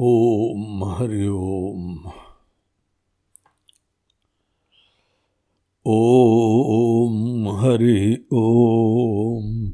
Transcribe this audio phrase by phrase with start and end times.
[0.00, 2.12] ओम हरि ओम।
[5.86, 9.72] ओम हरि ओम।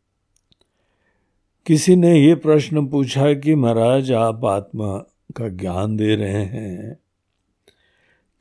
[1.66, 4.96] किसी ने ये प्रश्न पूछा कि महाराज आप आत्मा
[5.36, 6.98] का ज्ञान दे रहे हैं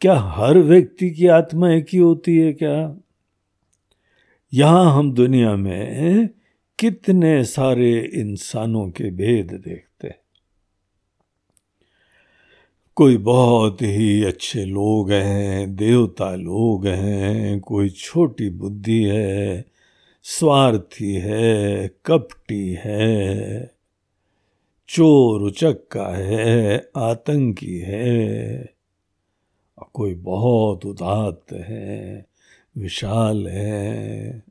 [0.01, 2.97] क्या हर व्यक्ति की आत्मा एक ही होती है क्या?
[4.53, 6.29] यहाँ हम दुनिया में
[6.79, 10.19] कितने सारे इंसानों के भेद देखते हैं।
[12.95, 19.65] कोई बहुत ही अच्छे लोग हैं, देवता लोग हैं, कोई छोटी बुद्धि है,
[20.23, 23.71] स्वार्थी है, कपटी है,
[24.87, 28.78] चोर, उचक्का है, आतंकी है।
[29.93, 32.25] कोई बहुत उदात्त है,
[32.77, 34.43] विशाल है,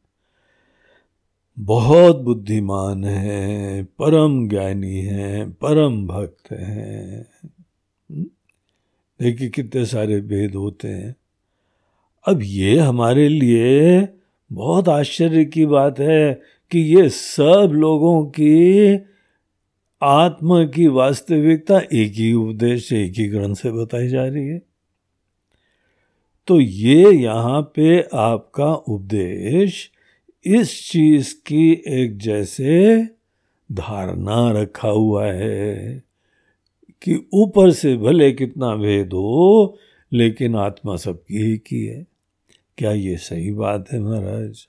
[1.58, 7.28] बहुत बुद्धिमान है, परम ज्ञानी है, परम भक्त है।
[9.22, 11.16] देखिए कितने सारे भेद होते हैं।
[12.28, 14.08] अब ये हमारे लिए
[14.52, 16.40] बहुत आश्चर्य की बात है
[16.70, 18.98] कि ये सब लोगों की
[20.02, 24.67] आत्मा की वास्तविकता एक ही उपदेश एक ही ग्रंथ से बताई जा रही है।
[26.48, 29.90] तो ये यहाँ पे आपका उपदेश
[30.46, 33.04] इस चीज़ की एक जैसे
[33.72, 36.02] धारणा रखा हुआ है
[37.02, 39.78] कि ऊपर से भले कितना भेद हो,
[40.12, 42.06] लेकिन आत्मा सबकी ही की है।
[42.78, 44.68] क्या ये सही बात है महाराज?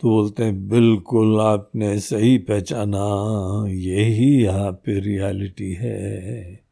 [0.00, 6.63] तो बोलते हैं, बिल्कुल आपने सही पहचाना यही यहाँ पे रियलिटी है।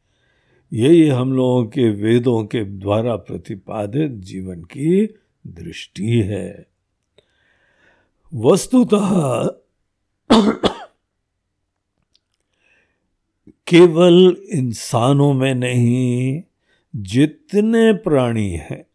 [0.72, 5.14] यही हम लोगों के वेदों के द्वारा प्रतिपादित जीवन की
[5.46, 6.66] दृष्टि है।
[8.34, 9.44] वस्तुतः
[13.66, 16.42] केवल इंसानों में नहीं,
[16.96, 18.86] जितने प्राणी हैं।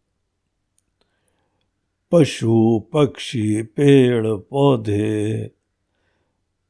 [2.12, 5.50] पशु, पक्षी, पेड़, पौधे,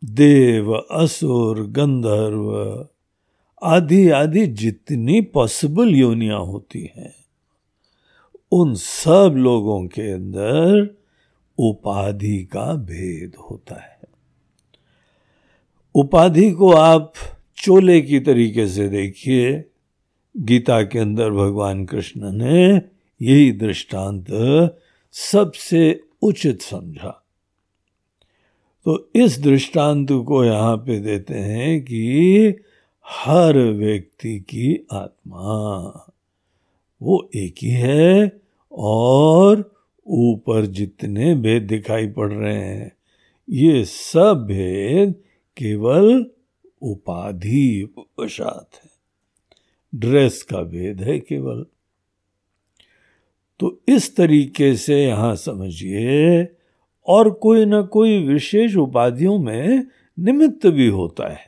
[0.05, 2.89] देव, असुर, गंधर्व
[3.63, 7.15] आदि आधी जितनी पॉसिबल योनियाँ होती हैं,
[8.53, 10.97] उन सब लोगों के अंदर
[11.59, 13.99] उपाधि का भेद होता है।
[15.95, 17.13] उपाधि को आप
[17.57, 19.65] चोले की तरीके से देखिए।
[20.37, 22.83] गीता के अंदर भगवान कृष्ण ने
[23.23, 24.27] यही दृष्टांत
[25.13, 27.27] सबसे उचित समझा।
[28.85, 32.55] तो इस दृष्टांत को यहाँ पे देते हैं कि
[33.11, 36.15] हर व्यक्ति की आत्मा।
[37.03, 38.41] वो एक ही है
[38.73, 39.77] और
[40.07, 42.93] ऊपर जितने भेद दिखाई पड़ रहे हैं,
[43.51, 45.15] ये सब भेद
[45.57, 46.31] केवल
[46.83, 48.91] उपाधि वशात है।
[49.95, 51.67] ड्रेस का भेद है केवल।
[53.61, 56.49] तो इस तरीके से यहाँ समझिए,
[57.07, 59.87] और कोई ना कोई विशेष उपाधियों में
[60.19, 61.48] निमित्त भी होता है।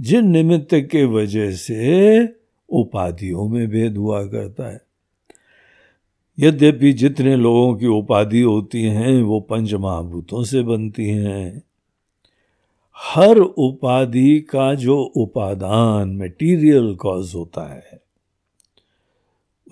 [0.00, 2.28] जिन निमित्त के वजह से
[2.68, 4.80] उपाधियों में भेद हुआ करता है।
[6.38, 11.62] यद्यपि जितने लोगों की उपाधि होती हैं, वो पंच महाभूतों से बनती हैं।
[12.96, 18.00] हर उपाधि का जो उपादान मटेरियल कॉज होता है,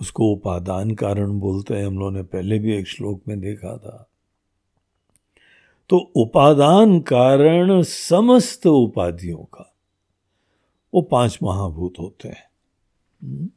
[0.01, 4.09] उसको उपादान कारण बोलते हैं। हम लोगों ने पहले भी एक श्लोक में देखा था।
[5.89, 9.73] तो उपादान कारण समस्त उपाधियों का
[10.93, 12.49] वो पाँच महाभूत होते हैं।
[13.23, 13.49] हम्म?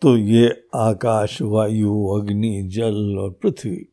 [0.00, 3.88] तो ये आकाश, वायु, अग्नि, जल और पृथ्वी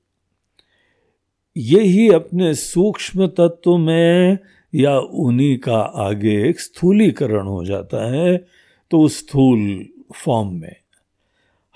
[1.57, 4.37] ये ही अपने सूक्ष्म तत्व में
[4.75, 8.47] या उन्हीं का आगे एक स्थूलीकरण हो जाता है
[8.91, 10.75] तो उस स्थूल फॉर्म में।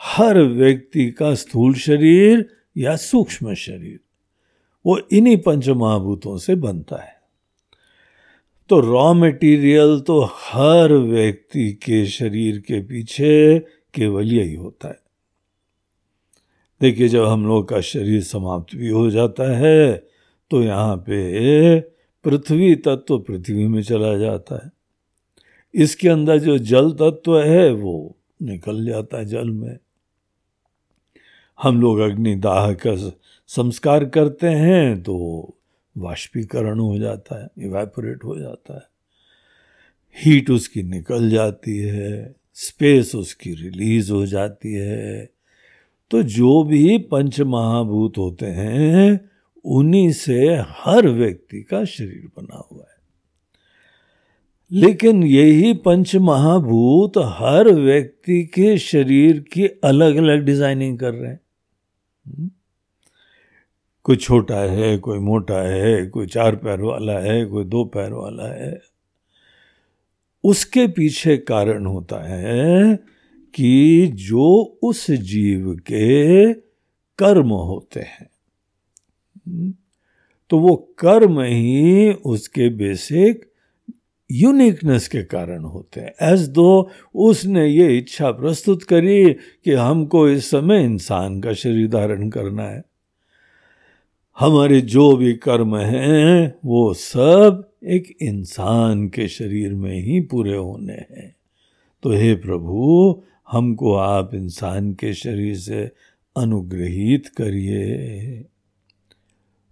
[0.02, 4.00] हर व्यक्ति का स्थूल शरीर या सूक्ष्म शरीर,
[4.86, 7.19] वो इन्हीं पंच महाभूतों से बनता है।
[8.70, 13.60] तो रॉ मटेरियल तो हर व्यक्ति के शरीर के पीछे
[13.94, 15.00] केवल यही होता है।
[16.82, 19.94] देखिए, जब हम लोग का शरीर समाप्त भी हो जाता है
[20.52, 21.80] तो यहाँ पे
[22.26, 24.72] पृथ्वी तत्व पृथ्वी में चला जाता है।
[25.74, 29.78] इसके अंदर जो जल तत्व है, वो निकल जाता है जल में।
[31.60, 32.96] हम लोग अग्निदाह का
[33.50, 35.16] संस्कार करते हैं तो
[36.00, 38.82] वाष्पीकरण हो जाता है इवेपोरेट हो जाता है।
[40.18, 45.30] हीट उसकी निकल जाती है स्पेस उसकी रिलीज़ हो जाती है।
[46.12, 49.30] तो जो भी पंच महाभूत होते हैं,
[49.66, 53.00] उन्हीं से हर व्यक्ति का शरीर बना हुआ है।
[54.72, 61.40] लेकिन यही पंच महाभूत हर व्यक्ति के शरीर की अलग अलग डिज़ाइनिंग कर रहे हैं।
[62.28, 62.52] हम्म?
[64.10, 68.48] कोई छोटा है, कोई मोटा है, कोई चार पैर वाला है, कोई दो पैर वाला
[68.54, 68.80] है।
[70.44, 72.96] उसके पीछे कारण होता है
[73.54, 76.54] कि जो उस जीव के
[77.20, 78.30] कर्म होते हैं
[80.50, 83.46] तो वो कर्म ही उसके बेसिक
[84.30, 90.50] यूनिकनेस के कारण होते हैं। एज दो उसने ये इच्छा प्रस्तुत करी कि हमको इस
[90.50, 92.89] समय इंसान का शरीर धारण करना है।
[94.40, 100.94] हमारे जो भी कर्म हैं, वो सब एक इंसान के शरीर में ही पूरे होने
[100.94, 101.36] हैं।
[102.04, 103.22] तो हे प्रभु,
[103.52, 105.92] हमको आप इंसान के शरीर से
[106.38, 108.20] अनुग्रहित करिए।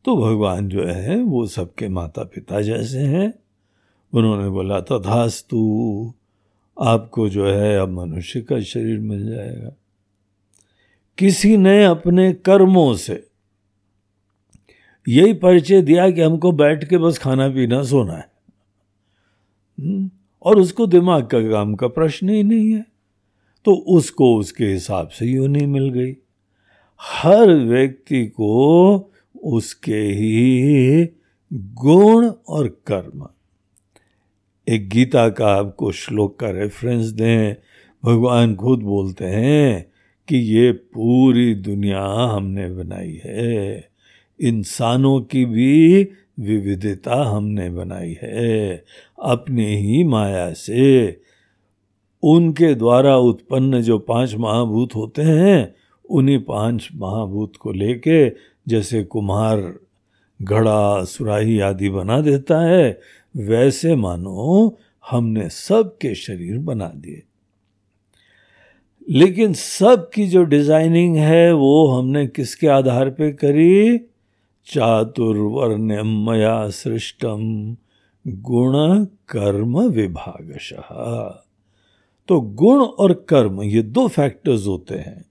[0.05, 3.33] तो भगवान जो है, वो सबके माता पिता जैसे हैं।
[4.13, 6.13] उन्होंने बोला, तथास्तु,
[6.81, 9.71] आपको जो है, अब मनुष्य का शरीर मिल जाएगा।
[11.17, 13.27] किसी ने अपने कर्मों से
[15.07, 18.31] यही परिचय दिया कि हमको बैठ के बस खाना पीना सोना है।
[19.79, 20.09] हम्म,
[20.43, 22.85] और उसको दिमाग का काम का प्रश्न ही नहीं है।
[23.65, 26.17] तो उसको उसके हिसाब से योनि मिल गई।
[27.01, 28.97] हर व्यक्ति को
[29.43, 31.09] उसके ही
[31.53, 33.27] गुण और कर्म।
[34.69, 37.55] एक गीता का आपको श्लोक का रेफरेंस दें।
[38.05, 39.91] भगवान खुद बोलते हैं
[40.27, 43.96] कि ये पूरी दुनिया हमने बनाई है।
[44.41, 46.03] इंसानों की भी
[46.39, 48.83] विविधता हमने बनाई है,
[49.23, 51.21] अपने ही माया से।
[52.23, 55.75] उनके द्वारा उत्पन्न जो पाँच महाभूत होते हैं,
[56.09, 58.29] उन्हीं पाँच महाभूत को लेके
[58.67, 59.79] जैसे कुम्हार,
[60.41, 62.99] घड़ा, सुराही आदि बना देता है,
[63.37, 64.77] वैसे मानो
[65.09, 67.23] हमने सबके शरीर बना दिए।
[69.09, 73.97] लेकिन सब की जो डिज़ाइनिंग है, वो हमने किसके आधार पे करी?
[74.67, 77.41] चातुर्वर्ण्यम मया सृष्टम
[78.25, 80.73] गुण कर्म विभागश
[82.29, 85.25] तो गुण और कर्म, ये दो फैक्टर्स होते हैं,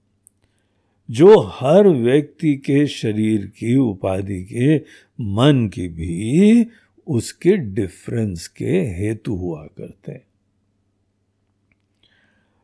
[1.09, 4.77] जो हर व्यक्ति के शरीर की, उपाधि के,
[5.19, 6.67] मन की भी
[7.07, 10.25] उसके डिफरेंस के हेतु हुआ करते हैं।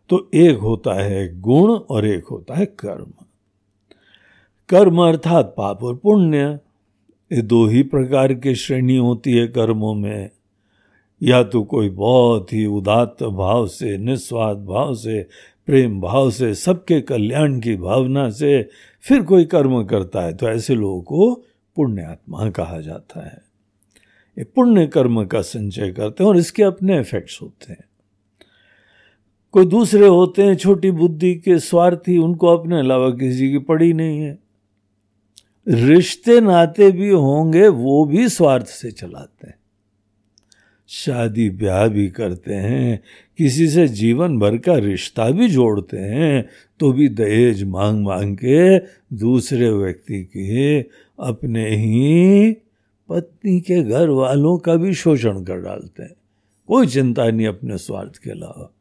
[0.10, 3.14] तो एक होता है गुण और एक होता है कर्म।
[4.70, 6.60] कर्म अर्थात पाप और पुण्य।
[7.32, 10.30] ये दो ही प्रकार की श्रेणी होती है कर्मों में।
[11.24, 15.24] या तो कोई बहुत ही उदात्त भाव से, निस्वार्थ भाव से,
[15.66, 18.70] प्रेम भाव से, सबके कल्याण की भावना से
[19.02, 21.34] फिर कोई कर्म करता है तो ऐसे लोगों को
[21.76, 23.42] पुण्यात्मा कहा जाता है।
[24.38, 27.84] ये पुण्य कर्म का संचय करते हैं और इसके अपने इफेक्ट्स होते हैं।
[29.52, 34.20] कोई दूसरे होते हैं, छोटी बुद्धि के स्वार्थी, उनको अपने अलावा किसी की पड़ी नहीं
[34.20, 34.43] है।
[35.68, 39.56] रिश्ते नाते भी होंगे, वो भी स्वार्थ से चलाते हैं।
[40.90, 43.00] शादी ब्याह भी करते हैं,
[43.38, 48.78] किसी से जीवन भर का रिश्ता भी जोड़ते हैं तो भी दहेज मांग मांग के
[49.18, 50.82] दूसरे व्यक्ति के
[51.20, 52.52] अपने ही
[53.10, 56.16] पत्नी के घर वालों का भी शोषण कर डालते हैं।
[56.68, 58.72] कोई चिंता नहीं अपने स्वार्थ के अलावा।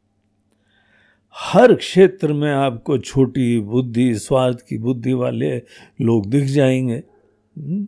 [1.35, 5.55] हर क्षेत्र में आपको छोटी बुद्धि, स्वार्थ की बुद्धि वाले
[6.01, 7.03] लोग दिख जाएँगे
[7.57, 7.87] हम्म?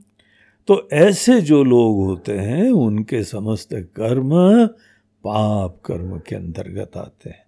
[0.68, 4.30] तो ऐसे जो लोग होते हैं, उनके समस्त कर्म
[5.24, 7.44] पाप कर्म के अंतर्गत आते हैं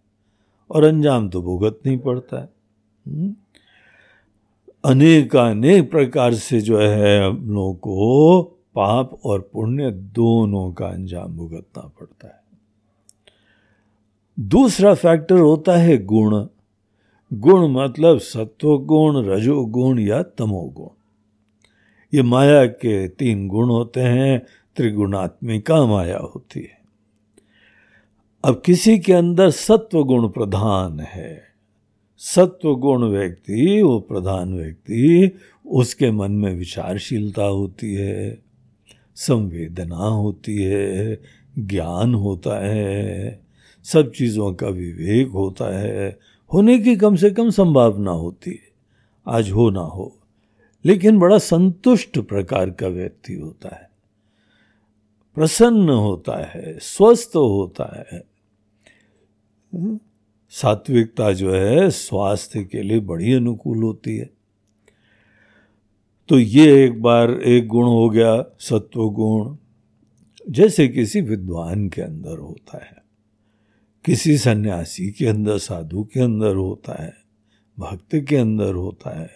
[0.71, 2.49] और अंजाम तो भुगत नहीं पड़ता है
[3.07, 3.35] हम्म?
[4.85, 8.41] अनेक अनेक प्रकार से जो है, हम लोगों को
[8.75, 12.46] पाप और पुण्य दोनों का अंजाम भुगतना पड़ता है
[14.39, 16.47] दूसरा फैक्टर होता है गुण।
[17.33, 20.87] गुण मतलब सत्वगुण, रजोगुण या तमोगुण।
[22.13, 26.77] ये माया के तीन गुण होते हैं, त्रिगुणात्मिका माया होती है।
[28.45, 31.47] अब किसी के अंदर सत्व गुण प्रधान है
[32.17, 35.31] सत्व गुण व्यक्ति, वो प्रधान व्यक्ति,
[35.65, 38.39] उसके मन में विचारशीलता होती है,
[39.15, 41.19] संवेदना होती है,
[41.59, 43.46] ज्ञान होता है।
[43.93, 46.19] सब चीज़ों का विवेक होता है।
[46.53, 48.69] होने की कम से कम संभावना होती है।
[49.27, 50.17] आज हो ना हो।
[50.85, 53.89] लेकिन बड़ा संतुष्ट प्रकार का व्यक्ति होता है।
[55.35, 58.23] प्रसन्न होता है, स्वस्थ होता है।
[60.49, 64.29] सात्विकता जो है, स्वास्थ्य के लिए बड़ी अनुकूल होती है।
[66.29, 69.55] तो ये एक बार एक गुण हो गया, सत्व गुण,
[70.49, 72.96] जैसे किसी विद्वान के अंदर होता है।
[74.07, 77.13] किसी सन्यासी के अंदर, साधु के अंदर होता है,
[77.79, 79.29] भक्त के अंदर होता है।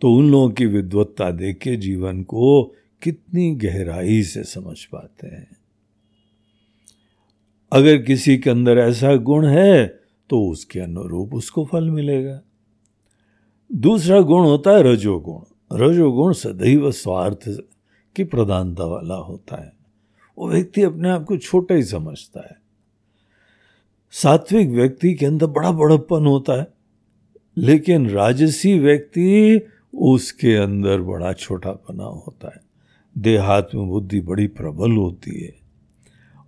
[0.00, 2.64] तो उन लोगों की विद्वत्ता देख के जीवन को
[3.02, 5.56] कितनी गहराई से समझ पाते हैं।
[7.72, 9.86] अगर किसी के अंदर ऐसा गुण है
[10.30, 12.40] तो उसके अनुरूप उसको फल मिलेगा।
[13.72, 15.40] दूसरा गुण होता है रजोगुण।
[15.78, 17.48] रजोगुण सदैव स्वार्थ
[18.16, 19.72] की प्रधानता वाला होता है।
[20.38, 22.65] वो व्यक्ति अपने आप को छोटा ही समझता है।
[24.22, 26.66] सात्विक व्यक्ति के अंदर बड़ा बड़प्पन होता है,
[27.56, 29.60] लेकिन राजसी व्यक्ति
[29.94, 32.60] उसके अंदर बड़ा छोटापना होता है।
[33.18, 35.54] देहात में बुद्धि बड़ी प्रबल होती है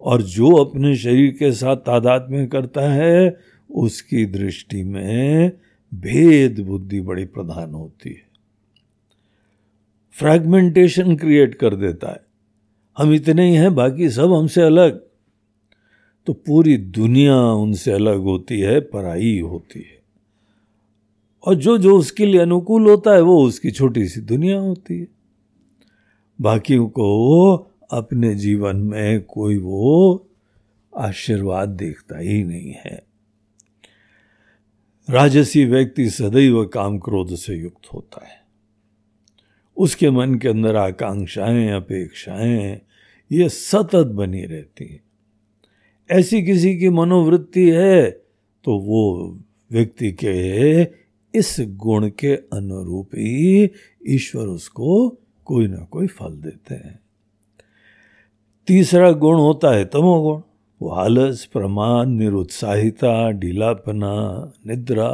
[0.00, 3.36] और जो अपने शरीर के साथ तादाद में करता है,
[3.70, 5.52] उसकी दृष्टि में
[5.94, 8.28] भेद बुद्धि बड़ी प्रधान होती है।
[10.12, 12.20] फ्रैगमेंटेशन क्रिएट कर देता है।
[12.98, 15.07] हम इतने ही हैं, बाकी सब हमसे अलग।
[16.28, 20.02] तो पूरी दुनिया उनसे अलग होती है, पराई होती है।
[21.44, 25.08] और जो जो उसके लिए अनुकूल होता है, वो उसकी छोटी सी दुनिया होती है।
[26.40, 27.56] बाकियों को
[27.90, 30.26] अपने जीवन में कोई वो
[30.96, 33.02] आशीर्वाद देखता ही नहीं है।
[35.10, 38.40] राजसी व्यक्ति सदैव काम क्रोध से युक्त होता है।
[39.76, 42.80] उसके मन के अंदर आकांक्षाएँ, अपेक्षाएँ,
[43.32, 45.07] ये सतत बनी रहती हैं।
[46.10, 48.10] ऐसी किसी की मनोवृत्ति है
[48.64, 49.38] तो वो
[49.72, 50.82] व्यक्ति के
[51.38, 53.70] इस गुण के अनुरूप ही
[54.06, 55.08] ईश्वर उसको
[55.44, 57.00] कोई ना कोई फल देते हैं
[58.66, 60.40] तीसरा गुण होता है तमोगुण
[60.82, 64.12] वो आलस प्रमाण निरुत्साहिता, ढीलापना,
[64.66, 65.10] निद्रा,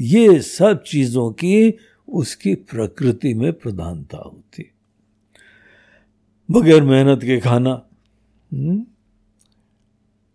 [0.00, 1.74] ये सब चीज़ों की
[2.08, 4.70] उसकी प्रकृति में प्रधानता होती
[6.50, 7.82] बगैर मेहनत के खाना
[8.52, 8.86] हम्म?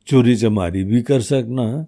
[0.10, 1.86] चोरी चमारी भी कर सकना,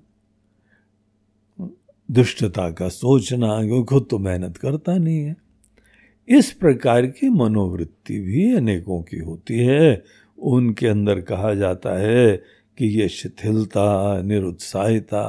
[2.11, 5.35] दुष्टता का सोचना, क्योंकि खुद तो मेहनत करता नहीं है।
[6.29, 10.03] इस प्रकार की मनोवृत्ति भी अनेकों की होती है।
[10.37, 12.37] उनके अंदर कहा जाता है
[12.77, 15.25] कि ये शिथिलता, निरुत्साहिता,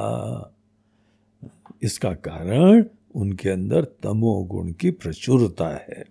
[1.83, 2.85] इसका कारण
[3.15, 6.03] उनके अंदर तमोगुण की प्रचुरता है।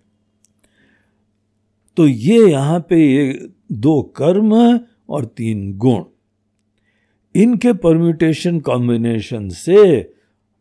[1.97, 6.03] तो ये यहाँ पे ये दो कर्म और तीन गुण।
[7.35, 10.13] इनके परम्यूटेशन कॉम्बिनेशन से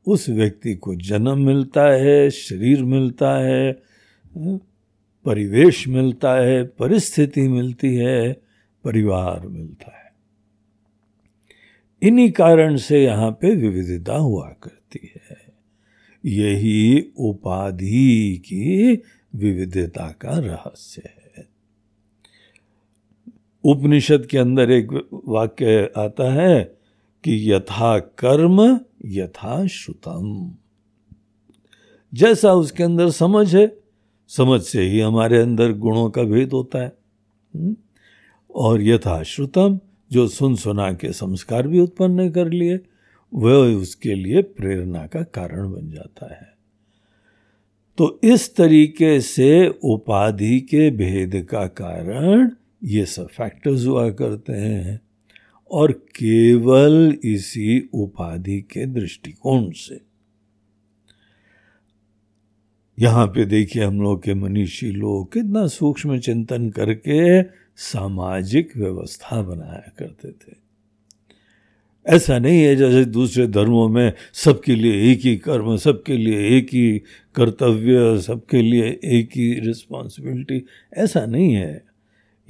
[0.06, 3.82] उस व्यक्ति को जन्म मिलता है, शरीर मिलता है,
[5.24, 8.32] परिवेश मिलता है, परिस्थिति मिलती है,
[8.84, 10.12] परिवार मिलता है।
[12.02, 15.36] इन्हीं कारण से यहाँ पे विविधता हुआ करती है।
[16.24, 18.94] यही उपाधि की
[19.34, 21.21] विविधता का रहस्य है।
[23.64, 26.64] उपनिषद के अंदर एक वाक्य आता है
[27.24, 30.52] कि यथा कर्म यथा श्रुतम।
[32.14, 33.76] जैसा उसके अंदर समझ है,
[34.28, 36.92] समझ से ही हमारे अंदर गुणों का भेद होता है।
[37.54, 37.76] हम्म?
[38.54, 39.80] और यथा श्रुतम,
[40.12, 42.80] जो सुन सुना के संस्कार भी उत्पन्न कर लिए,
[43.34, 46.52] वह उसके लिए प्रेरणा का कारण बन जाता है।
[47.98, 52.50] तो इस तरीके से उपाधि के भेद का कारण
[52.84, 55.00] ये सब फैक्टर्स हुआ करते हैं
[55.70, 60.00] और केवल इसी उपाधि के दृष्टिकोण से।
[62.98, 67.42] यहाँ पे देखिए हम लोग के मनीषी लोग कितना सूक्ष्म चिंतन करके
[67.76, 70.62] सामाजिक व्यवस्था बनाया करते थे।
[72.06, 76.64] ऐसा नहीं है जैसे दूसरे धर्मों में सबके लिए एक ही कर्म, सबके लिए एक
[76.64, 77.02] ही
[77.34, 81.91] कर्तव्य, सबके लिए एक ही रिस्पॉन्सिबिलिटी ऐसा नहीं है।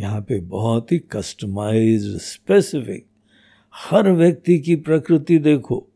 [0.03, 3.07] यहाँ पे बहुत ही कस्टमाइज स्पेसिफिक
[3.75, 5.89] हर व्यक्ति की प्रकृति देखो,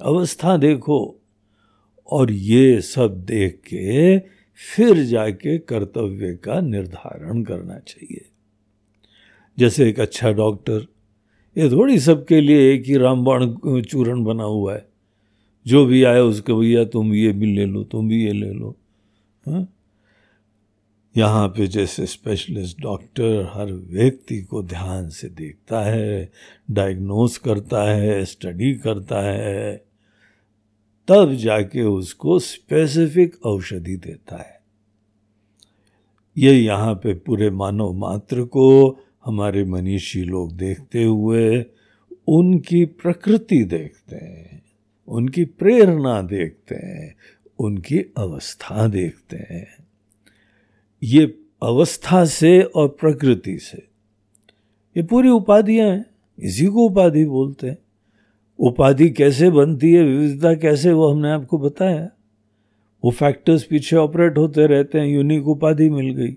[0.00, 1.20] अवस्था देखो,
[2.10, 4.18] और ये सब देख के
[4.54, 8.24] फिर जाके कर्तव्य का निर्धारण करना चाहिए।
[9.58, 10.86] जैसे एक अच्छा डॉक्टर
[11.58, 14.88] ये थोड़ी सबके लिए एक ही रामबाण चूरण बना हुआ है।
[15.66, 18.76] जो भी आया उसके, भैया तुम ये भी ले लो, तुम भी ये ले लो।
[19.46, 19.77] हाँ?
[21.16, 26.30] यहाँ पे जैसे स्पेशलिस्ट डॉक्टर हर व्यक्ति को ध्यान से देखता है
[26.70, 29.76] डायग्नोस करता है स्टडी करता है,
[31.08, 34.60] तब जाके उसको स्पेसिफिक औषधि देता है।
[36.36, 41.64] ये यहाँ पे पूरे मानव मात्र को, हमारे मनीषी लोग देखते हुए
[42.28, 44.62] उनकी प्रकृति देखते हैं,
[45.08, 47.14] उनकी प्रेरणा देखते हैं,
[47.58, 49.87] उनकी अवस्था देखते हैं।
[51.02, 53.88] ये अवस्था से और प्रकृति से।
[54.96, 56.06] ये पूरी उपाधियाँ हैं,
[56.38, 57.78] इसी को उपाधि बोलते हैं।
[58.58, 62.10] उपाधि कैसे बनती है, विविधता कैसे, वो हमने आपको बताया।
[63.04, 66.36] वो फैक्टर्स पीछे ऑपरेट होते रहते हैं यूनिक उपाधि मिल गई।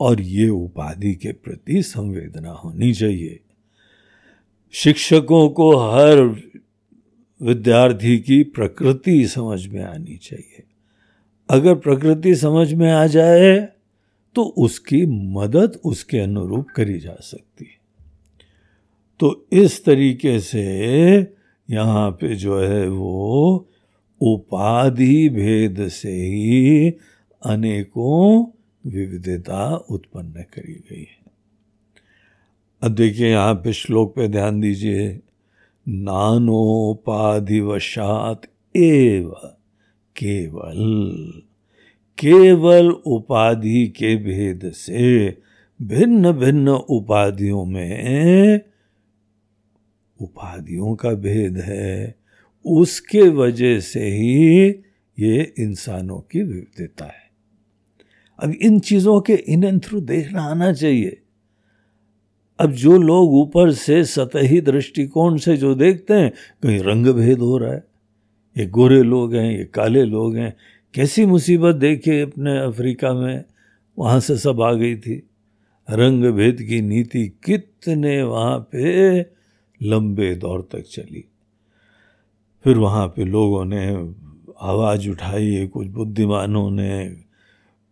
[0.00, 3.40] और ये उपाधि के प्रति संवेदना होनी चाहिए।
[4.72, 6.40] शिक्षकों को हर
[7.42, 10.62] विद्यार्थी की प्रकृति समझ में आनी चाहिए।
[11.50, 13.56] अगर प्रकृति समझ में आ जाए
[14.36, 17.78] तो उसकी मदद उसके अनुरूप करी जा सकती है।
[19.20, 20.62] तो इस तरीके से
[21.68, 23.68] यहाँ पे जो है वो
[24.20, 26.90] उपाधि भेद से ही
[27.42, 28.46] अनेकों
[28.84, 31.18] विविधता उत्पन्न करी गई है।
[32.82, 35.20] अब देखिए, यहाँ पे श्लोक पे ध्यान दीजिए।
[35.88, 36.86] नानोपाधिवशात
[38.74, 39.34] एव
[40.24, 41.32] केवल
[42.18, 45.36] केवल उपाधि के भेद से
[45.82, 48.60] भिन्न भिन्न उपाधियों में
[50.20, 52.14] उपाधियों का भेद है।
[52.64, 54.68] उसके वजह से ही
[55.18, 57.30] ये इंसानों की विविधता है।
[58.38, 61.20] अब इन चीज़ों के इन थ्रू देखना आना चाहिए।
[62.60, 66.30] अब जो लोग ऊपर से सतही दृष्टिकोण से जो देखते हैं,
[66.62, 67.89] कहीं रंग भेद हो रहा है।
[68.58, 70.56] ये गोरे लोग हैं, ये काले लोग हैं।
[70.94, 73.44] कैसी मुसीबत देखे अपने अफ्रीका में?
[73.98, 75.22] वहाँ से सब आ गई थी।
[75.90, 79.20] रंग भेद की नीति कितने वहाँ पे
[79.82, 81.24] लंबे दौर तक चली।
[82.64, 84.12] फिर वहाँ पे लोगों ने
[84.60, 87.16] आवाज़ उठाई कुछ बुद्धिमानों ने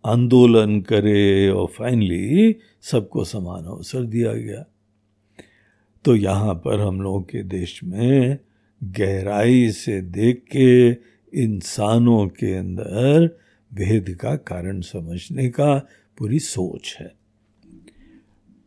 [0.06, 4.64] आंदोलन करे और फाइनली सबको समान अवसर दिया गया।
[6.04, 8.38] तो यहाँ पर हम लोगों के देश में
[8.84, 10.90] गहराई से देख के
[11.42, 13.38] इंसानों के अंदर
[13.74, 15.86] भेद का कारण समझने का
[16.18, 17.14] पूरी सोच है।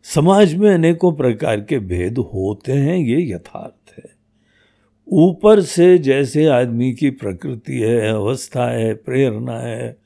[0.03, 4.11] समाज में अनेकों प्रकार के भेद होते हैं, ये यथार्थ है।
[5.07, 9.97] ऊपर से जैसे आदमी की प्रकृति है, अवस्था है, प्रेरणा है,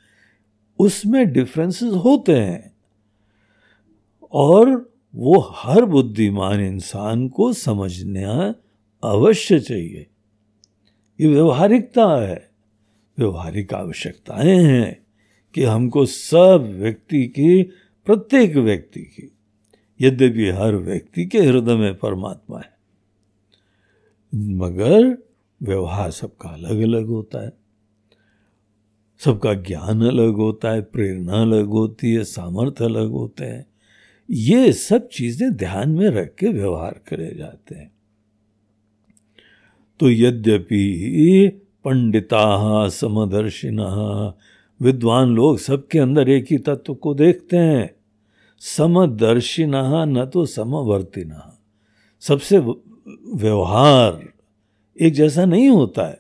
[0.80, 2.76] उसमें डिफरेंसेस होते हैं।
[4.32, 8.56] और वो हर बुद्धिमान इंसान को समझना
[9.12, 10.08] अवश्य चाहिए।
[11.22, 12.50] ये व्यवहारिकता है।
[13.18, 15.06] व्यवहारिक आवश्यकताएँ हैं
[15.54, 17.64] कि हमको सब व्यक्ति की,
[18.06, 19.32] प्रत्येक व्यक्ति की,
[20.02, 22.78] यद्यपि हर व्यक्ति के हृदय में परमात्मा है।
[24.36, 25.18] मगर
[25.64, 27.52] व्यवहार सबका अलग अलग होता है।
[29.20, 33.66] सबका ज्ञान अलग होता है, प्रेरणा अलग होती है, सामर्थ्य अलग होते हैं।
[34.32, 37.95] ये सब चीज़ें ध्यान में रख के व्यवहार करे जाते हैं।
[40.00, 43.88] तो यद्यपि पंडिता, समदर्शिना,
[44.82, 47.96] विद्वान लोग सबके अंदर एक ही तत्व को देखते हैं।
[48.60, 51.60] समदर्शिना न तो समवर्तिना।
[52.20, 52.58] सबसे
[53.34, 54.30] व्यवहार
[55.02, 56.20] एक जैसा नहीं होता है।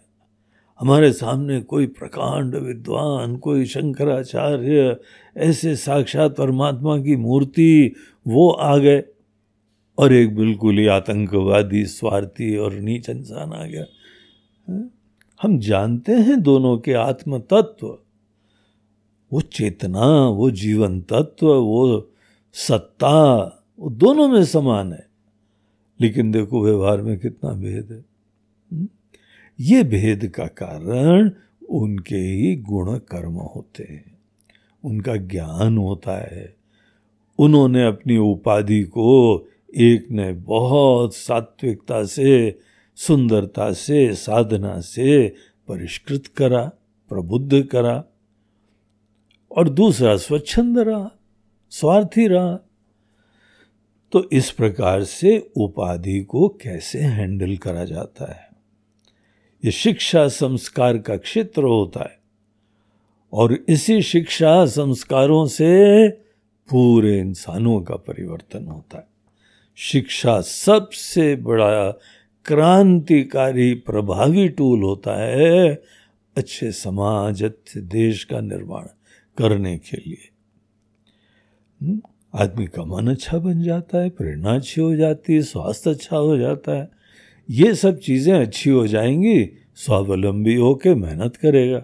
[0.79, 4.97] हमारे सामने कोई प्रकांड विद्वान, कोई शंकराचार्य,
[5.37, 7.95] ऐसे साक्षात परमात्मा की मूर्ति,
[8.27, 9.03] वो आ गए।
[9.97, 13.85] और एक बिल्कुल ही आतंकवादी, स्वार्थी और नीच इंसान आ गया।
[15.41, 17.97] हम जानते हैं दोनों के आत्म तत्व
[19.33, 22.09] वो चेतना, वो जीवन तत्व वो
[22.53, 23.35] सत्ता,
[23.79, 25.07] वो दोनों में समान है।
[26.01, 28.05] लेकिन देखो व्यवहार में कितना भेद है।
[28.71, 28.87] हम्म?
[29.59, 31.31] ये भेद का कारण
[31.69, 34.17] उनके ही गुण कर्म होते हैं।
[34.83, 36.55] उनका ज्ञान होता है।
[37.39, 39.37] उन्होंने अपनी उपाधि को
[39.75, 42.59] एक ने बहुत सात्विकता से,
[42.95, 45.35] सुंदरता से, साधना से
[45.67, 46.71] परिष्कृत करा,
[47.09, 48.03] प्रबुद्ध करा
[49.51, 51.11] और दूसरा स्वच्छंद रहा,
[51.69, 52.59] स्वार्थी रहा।
[54.11, 58.49] तो इस प्रकार से उपाधि को कैसे हैंडल करा जाता है?
[59.65, 62.19] ये शिक्षा संस्कार का क्षेत्र होता है
[63.33, 66.09] और इसी शिक्षा संस्कारों से
[66.69, 69.14] पूरे इंसानों का परिवर्तन होता है।
[69.77, 71.91] शिक्षा सबसे बड़ा
[72.45, 75.81] क्रांतिकारी प्रभावी टूल होता है
[76.37, 78.83] अच्छे समाज अच्छे देश का निर्माण
[79.37, 80.29] करने के लिए।
[81.81, 82.01] हम्म,
[82.35, 86.37] आदमी का मन अच्छा बन जाता है प्रेरणा अच्छी हो जाती है स्वास्थ्य अच्छा हो
[86.37, 86.91] जाता है।
[87.49, 91.83] ये सब चीज़ें अच्छी हो जाएँगी स्वावलंबी होके मेहनत करेगा।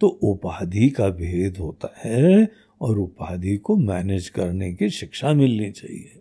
[0.00, 2.48] तो उपाधि का भेद होता है
[2.80, 6.20] और उपाधि को मैनेज करने की शिक्षा मिलनी चाहिए।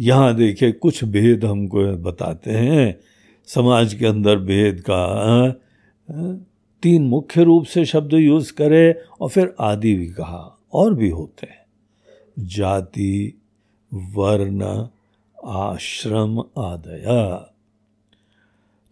[0.00, 3.00] यहाँ देखिए कुछ भेद हमको बताते हैं।
[3.46, 5.50] समाज के अंदर भेद का
[6.82, 11.46] तीन मुख्य रूप से शब्द यूज़ करे और फिर आदि भी कहा, और भी होते
[11.46, 11.64] हैं।
[12.38, 13.40] जाति,
[13.94, 14.86] वर्ण,
[15.44, 17.52] आश्रम, आदया।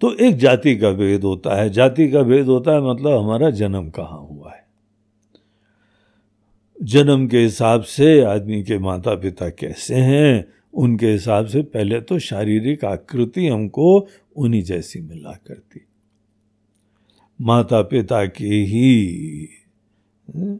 [0.01, 3.89] तो एक जाति का भेद होता है। जाति का भेद होता है मतलब हमारा जन्म
[3.91, 4.65] कहाँ हुआ है।
[6.83, 10.45] जन्म के हिसाब से आदमी के माता पिता कैसे हैं?
[10.75, 14.07] उनके हिसाब से पहले तो शारीरिक आकृति हमको
[14.37, 15.81] उन्हीं जैसी मिला करती।
[17.41, 19.49] माता पिता के ही
[20.37, 20.57] हम्म,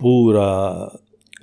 [0.00, 0.90] पूरा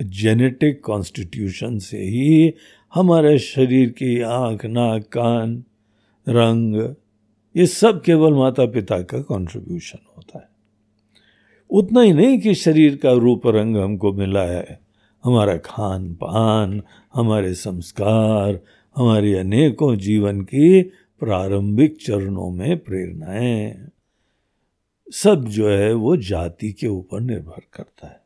[0.02, 2.54] जेनेटिक कॉन्स्टिट्यूशन से ही
[2.94, 5.64] हमारे शरीर की आँख नाक कान
[6.28, 6.94] रंग
[7.56, 10.48] ये सब केवल माता पिता का कंट्रीब्यूशन होता है।
[11.70, 14.83] उतना ही नहीं कि शरीर का रूप रंग हमको मिला है।
[15.24, 16.82] हमारा खान पान
[17.14, 18.60] हमारे संस्कार,
[18.96, 20.82] हमारी अनेकों जीवन की
[21.20, 23.88] प्रारंभिक चरणों में प्रेरणाएँ।
[25.12, 28.20] सब जो है वो जाति के ऊपर निर्भर करता है।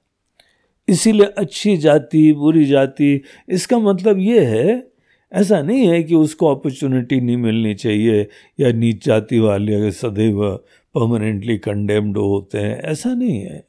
[0.88, 4.88] इसीलिए अच्छी जाति, बुरी जाति, इसका मतलब ये है,
[5.32, 8.28] ऐसा नहीं है कि उसको अपॉर्चुनिटी नहीं मिलनी चाहिए
[8.61, 10.56] या नीच जाति वाले सदैव
[10.94, 13.64] परमानेंटली कंडेम्ड होते हैं, ऐसा नहीं है।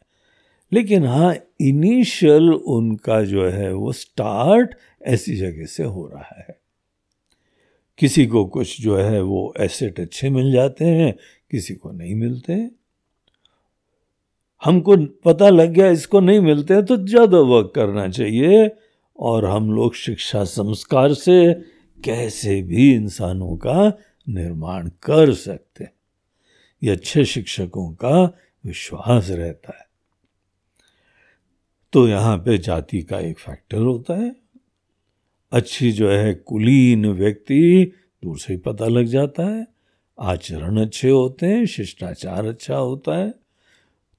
[0.73, 6.57] लेकिन हाँ इनिशियल उनका जो है, वो स्टार्ट ऐसी जगह से हो रहा है।
[7.97, 11.13] किसी को कुछ जो है, वो एसेट अच्छे मिल जाते हैं,
[11.51, 12.69] किसी को नहीं मिलते।
[14.63, 18.71] हमको पता लग गया, इसको नहीं मिलते हैं तो ज़्यादा वर्क करना चाहिए,
[19.19, 21.53] और हम लोग शिक्षा संस्कार से
[21.97, 23.97] कैसे भी इंसानों का
[24.29, 25.93] निर्माण कर सकते हैं।
[26.83, 28.23] ये अच्छे शिक्षकों का
[28.65, 29.88] विश्वास रहता है।
[31.93, 34.35] तो यहाँ पे जाति का एक फैक्टर होता है।
[35.51, 37.91] अच्छी जो है कुलीन व्यक्ति
[38.23, 39.67] दूर से ही पता लग जाता है।
[40.19, 43.33] आचरण अच्छे होते हैं, शिष्टाचार अच्छा होता है।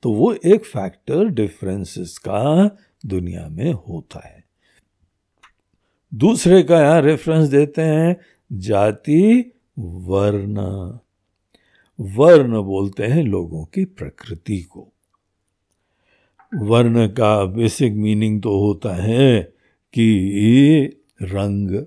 [0.02, 4.44] तो वो एक फैक्टर डिफरेंसेस का दुनिया में होता है।
[6.14, 8.16] दूसरे का यहाँ रेफरेंस देते हैं
[8.52, 10.58] जाति वर्ण।
[12.00, 14.92] वर्ण बोलते हैं लोगों की प्रकृति को।
[16.54, 19.42] वर्ण का बेसिक मीनिंग तो होता है
[19.92, 21.86] कि रंग।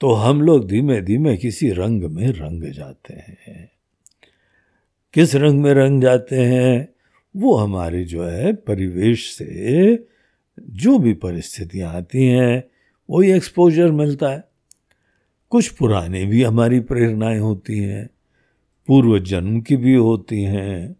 [0.00, 3.70] तो हम लोग धीमे धीमे किसी रंग में रंग जाते हैं।
[5.14, 6.88] किस रंग में रंग जाते हैं?
[7.36, 9.94] वो हमारे जो है परिवेश से
[10.60, 12.64] जो भी परिस्थितियाँ आती हैं,
[13.10, 14.44] वही एक्सपोजर मिलता है।
[15.50, 18.10] कुछ पुराने भी हमारी प्रेरणाएँ होती हैं
[18.86, 20.96] पूर्व जन्म की भी होती हैं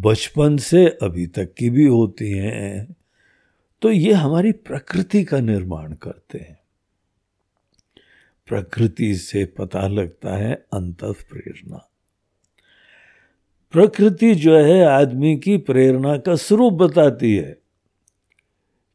[0.00, 2.96] बचपन से अभी तक की भी होती हैं
[3.82, 6.58] तो ये हमारी प्रकृति का निर्माण करते हैं।
[8.46, 11.90] प्रकृति से पता लगता है अंत प्रेरणा
[13.72, 17.58] प्रकृति जो है, आदमी की प्रेरणा का स्वरूप बताती है।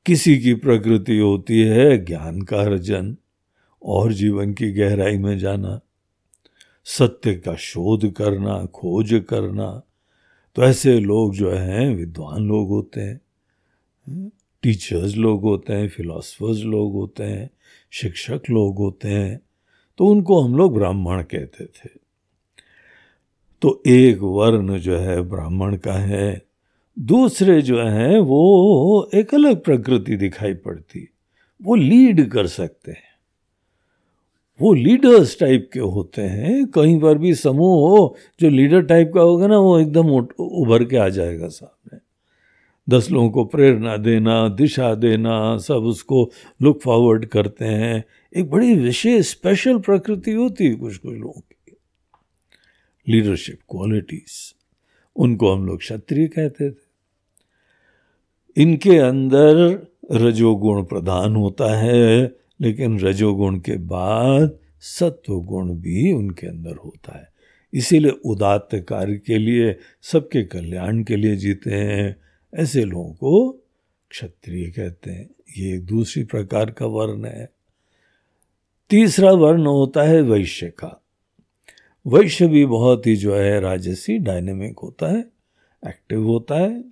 [0.05, 3.17] किसी की प्रकृति होती है ज्ञान का अर्जन
[3.83, 5.79] और जीवन की गहराई में जाना,
[6.85, 9.81] सत्य का शोध करना, खोज करना
[10.55, 14.29] तो ऐसे लोग जो हैं, विद्वान लोग होते हैं
[14.63, 17.49] टीचर्स लोग होते हैं फिलोसफर्स लोग होते हैं,
[17.93, 19.39] शिक्षक लोग होते हैं
[19.99, 21.89] तो उनको हम लोग ब्राह्मण कहते थे।
[23.61, 26.41] तो एक वर्ण जो है ब्राह्मण का है,
[26.97, 31.07] दूसरे जो हैं वो एक अलग प्रकृति दिखाई पड़ती,
[31.61, 33.12] वो लीड कर सकते हैं।
[34.61, 39.21] वो लीडर्स टाइप के होते हैं। कहीं पर भी समूह हो, जो लीडर टाइप का
[39.21, 40.07] होगा ना, वो एकदम
[40.39, 41.99] उभर के आ जाएगा सामने।
[42.89, 48.05] दस लोगों को प्रेरणा देना, दिशा देना, सब उसको लुक फॉरवर्ड करते हैं।
[48.37, 51.77] एक बड़ी विशेष स्पेशल प्रकृति होती है कुछ कुछ लोगों की।
[53.07, 54.55] लीडरशिप क्वालिटीज
[55.15, 56.75] उनको हम लोग क्षत्रिय कहते थे।
[58.57, 66.75] इनके अंदर रजोगुण प्रधान होता है। लेकिन रजोगुण के बाद सत्व गुण भी उनके अंदर
[66.75, 67.33] होता है।
[67.73, 72.15] इसीलिए उदात्त कार्य के लिए, सबके कल्याण के लिए जीते हैं।
[72.55, 73.51] ऐसे लोगों को
[74.09, 77.49] क्षत्रिय कहते हैं। ये एक दूसरी प्रकार का वर्ण है।
[78.89, 81.03] तीसरा वर्ण होता है वैश्य का।
[82.07, 85.19] वैश्य भी बहुत ही जो है राजसी डायनेमिक होता है
[85.87, 86.83] एक्टिव होता है।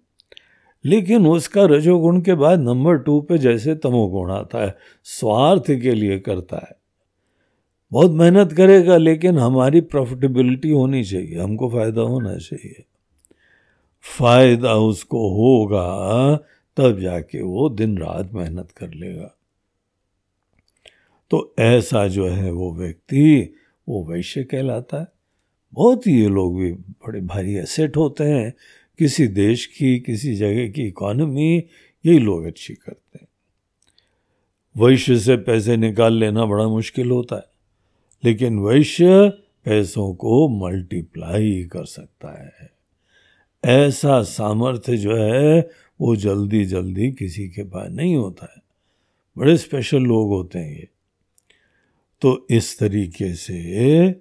[0.86, 6.20] लेकिन उसका रजोगुण के बाद नंबर टू पे जैसे तमोगुण आता है, स्वार्थ के लिए
[6.20, 6.82] करता है।
[7.92, 12.86] बहुत मेहनत करेगा, लेकिन हमारी प्रॉफिटेबिलिटी होनी चाहिए, हमको फ़ायदा होना चाहिए।
[14.02, 16.36] फ़ायदा उसको होगा,
[16.78, 19.36] तब जाके वो दिन रात मेहनत कर लेगा।
[21.32, 23.54] तो ऐसा जो है वो व्यक्ति,
[23.90, 25.08] वो वैश्य कहलाता है।
[25.74, 28.54] बहुत ही ये लोग भी बड़े भारी एसेट होते हैं
[29.00, 31.64] किसी देश की, किसी जगह की इकोनॉमी
[32.06, 33.28] यही लोग अच्छी करते हैं।
[34.78, 37.44] वैश्य से पैसे निकाल लेना बड़ा मुश्किल होता है,
[38.26, 39.30] लेकिन वैश्य
[39.66, 42.72] पैसों को मल्टीप्लाई कर सकता है।
[43.66, 45.70] ऐसा सामर्थ्य जो है,
[46.02, 48.62] वो जल्दी जल्दी किसी के पास नहीं होता है।
[49.38, 50.88] बड़े स्पेशल लोग होते हैं ये।
[52.22, 54.16] तो इस तरीके से ये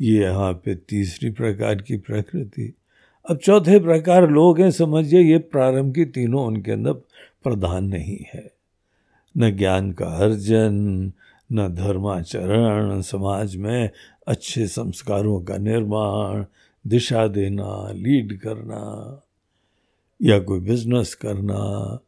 [0.00, 2.74] यहाँ पे तीसरी प्रकार की प्रकृति
[3.30, 6.92] अब चौथे प्रकार लोग हैं, समझिए, ये प्रारंभ की तीनों उनके अंदर
[7.42, 8.50] प्रधान नहीं है।
[9.36, 11.12] न ज्ञान का अर्जन,
[11.52, 13.90] न धर्माचरण, समाज में
[14.26, 16.44] अच्छे संस्कारों का निर्माण,
[16.86, 19.22] दिशा देना, लीड करना
[20.22, 21.98] या कोई बिज़नेस करना।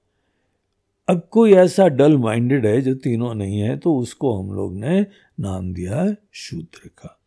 [1.09, 5.07] अब कोई ऐसा डल माइंडेड है जो तीनों नहीं है तो उसको हम लोग ने
[5.41, 7.21] नाम दिया शूद्र का।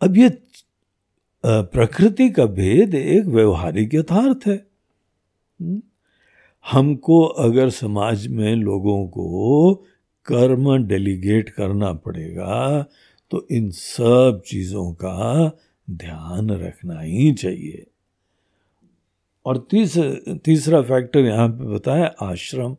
[0.00, 0.28] अब ये
[1.46, 4.66] प्रकृति का भेद एक व्यवहारिक यथार्थ है।
[5.60, 5.82] हम्म?
[6.70, 9.74] हमको अगर समाज में लोगों को
[10.26, 12.86] कर्म डेलीगेट करना पड़ेगा
[13.30, 15.58] तो इन सब चीज़ों का
[15.90, 17.86] ध्यान रखना ही चाहिए।
[19.46, 19.98] और तीस,
[20.44, 22.76] तीसरा फैक्टर यहाँ पे बताया आश्रम।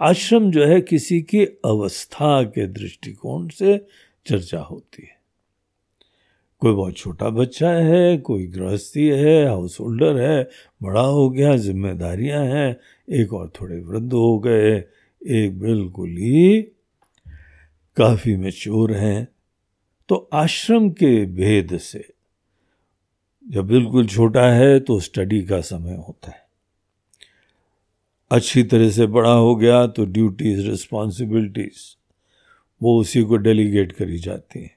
[0.00, 3.86] आश्रम जो है किसी की अवस्था के दृष्टिकोण से
[4.26, 5.19] चर्चा होती है।
[6.60, 10.48] कोई बहुत छोटा बच्चा है, कोई गृहस्थी है हाउस होल्डर है,
[10.82, 12.76] बड़ा हो गया, जिम्मेदारियाँ हैं,
[13.08, 14.76] एक और थोड़े वृद्ध हो गए,
[15.22, 16.62] एक बिल्कुल ही
[17.96, 19.28] काफ़ी मेच्योर हैं।
[20.08, 22.04] तो आश्रम के भेद से,
[23.44, 26.48] जब बिल्कुल छोटा है तो स्टडी का समय होता है।
[28.30, 31.96] अच्छी तरह से बड़ा हो गया तो ड्यूटीज़ रिस्पॉन्सिबिलिटीज
[32.80, 34.76] वो उसी को डेलीगेट करी जाती हैं।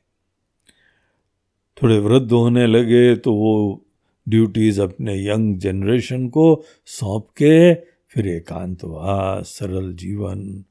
[1.78, 3.86] थोड़े वृद्ध होने लगे तो वो
[4.28, 7.74] ड्यूटीज़ अपने यंग जनरेशन को सौंप के
[8.12, 10.64] फिर एकांतवास सरल जीवन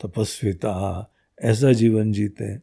[0.00, 2.56] तपस्विता, ऐसा जीवन जीते।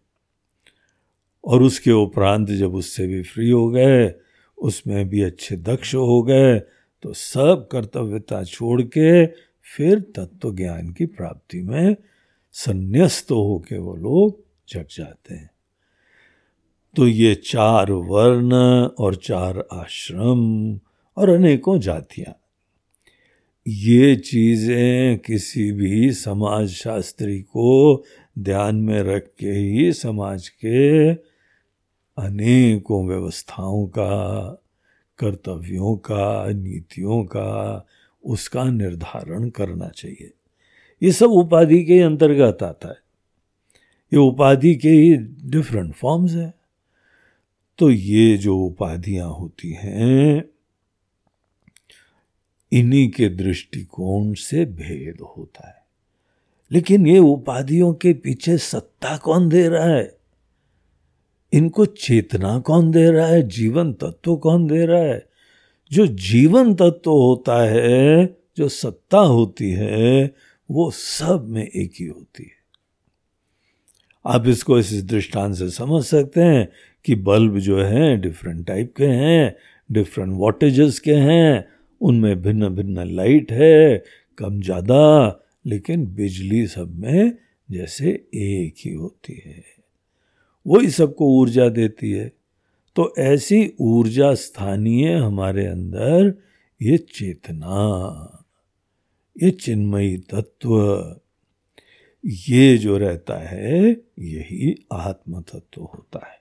[1.44, 4.14] और उसके उपरांत जब उससे भी फ्री हो गए,
[4.58, 6.60] उसमें भी अच्छे दक्ष हो गए
[7.04, 9.26] तो सब कर्तव्यता छोड़ के
[9.76, 11.96] फिर तत्व ज्ञान की प्राप्ति में
[12.56, 15.50] संन्यास्त होके वो लोग जग जाते हैं।
[16.96, 18.54] तो ये चार वर्ण
[19.00, 20.74] और चार आश्रम
[21.18, 22.40] और अनेकों जातियाँ।
[23.68, 28.04] ये चीज़ें किसी भी समाज शास्त्री को
[28.40, 31.12] ध्यान में रख के ही समाज के
[32.18, 34.46] अनेकों व्यवस्थाओं का,
[35.18, 37.88] कर्तव्यों का, नीतियों का,
[38.26, 40.32] उसका निर्धारण करना चाहिए।
[41.04, 42.98] ये सब उपाधि के अंतर्गत आता है।
[44.14, 45.18] ये उपाधि के ही
[45.50, 46.54] डिफरेंट फॉर्म्स हैं।
[47.80, 50.44] तो ये जो उपाधियाँ होती हैं,
[52.74, 55.86] इन्हीं के दृष्टिकोण से भेद होता है।
[56.72, 60.18] लेकिन ये उपाधियों के पीछे सत्ता कौन दे रहा है?
[61.54, 63.48] इनको चेतना कौन दे रहा है?
[63.48, 65.30] जीवन तत्व कौन दे रहा है?
[65.92, 70.36] जो जीवन तत्व होता है, जो सत्ता होती है,
[70.72, 72.60] वो सब में एक ही होती है।
[74.26, 76.70] आप इसको इस दृष्टांत से समझ सकते हैं
[77.06, 79.56] कि बल्ब जो हैं डिफरेंट टाइप के हैं
[79.92, 81.68] डिफरेंट वॉटेजेस के हैं,
[82.02, 84.04] उनमें भिन्न भिन्न लाइट है,
[84.38, 87.38] कम ज़्यादा, लेकिन बिजली सब में
[87.72, 89.64] जैसे एक ही होती है।
[90.68, 92.32] वही सबको ऊर्जा देती है।
[92.96, 96.34] तो ऐसी ऊर्जा स्थानीय हमारे अंदर
[96.82, 98.44] ये चेतना,
[99.44, 100.76] ये चिन्मयी तत्व,
[102.26, 106.39] ये जो रहता है, यही आत्म तत्व होता है।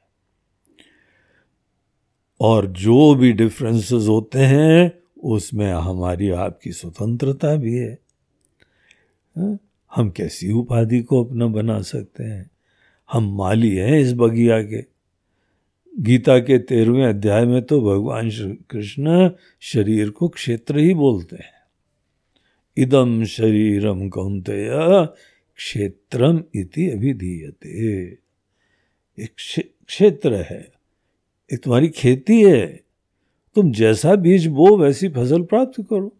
[2.40, 4.92] और जो भी डिफरेंसेस होते हैं,
[5.24, 7.98] उसमें हमारी आपकी स्वतंत्रता भी है।
[9.36, 9.58] हाँ?
[9.96, 12.50] हम कैसी उपाधि को अपना बना सकते हैं?
[13.12, 14.84] हम माली हैं इस बगिया के।
[16.00, 21.58] गीता के तेरहवें अध्याय में तो भगवान श्री कृष्ण शरीर को क्षेत्र ही बोलते हैं।
[22.76, 24.70] इदम शरीरम कौंतेय
[25.56, 28.02] क्षेत्रम इति अभिधीयते।
[29.22, 29.30] एक
[29.86, 30.77] क्षेत्र है।
[31.52, 32.80] एक तुम्हारी खेती है।
[33.54, 36.12] तुम जैसा बीज बो, वैसी फ़सल प्राप्त करो।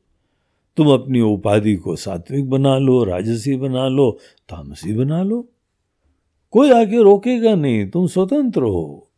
[0.77, 5.49] तुम अपनी उपाधि को सात्विक बना लो, राजसी बना लो, तामसी बना लो।
[6.51, 9.09] कोई आके रोकेगा नहीं, तुम स्वतंत्र हो।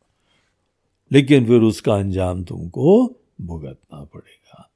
[1.13, 4.71] लेकिन फिर उसका अंजाम तुमको भुगतना पड़ेगा।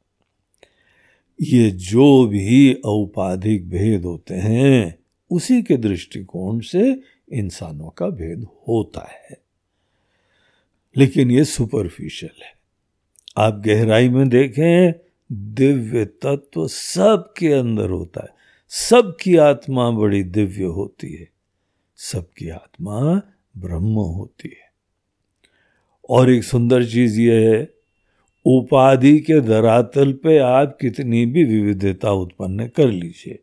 [1.43, 4.99] ये जो भी औपाधिक भेद होते हैं,
[5.31, 7.01] उसी के दृष्टिकोण से
[7.33, 9.44] इंसानों का भेद होता है।
[10.97, 12.53] लेकिन ये सुपरफिशियल है।
[13.37, 14.93] आप गहराई में देखें,
[15.33, 18.35] दिव्य तत्व सबके अंदर होता है।
[18.69, 21.29] सबकी आत्मा बड़ी दिव्य होती है।
[21.97, 23.23] सबकी आत्मा
[23.59, 24.73] ब्रह्म होती है।
[26.11, 27.75] और एक सुंदर चीज़ यह है,
[28.47, 33.39] उपाधि के धरातल पे आप कितनी भी विविधता उत्पन्न कर लीजिए,